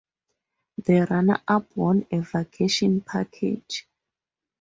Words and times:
The 0.83 1.05
runner 1.11 1.43
up 1.47 1.77
won 1.77 2.07
a 2.11 2.21
vacation 2.21 3.01
package. 3.01 3.85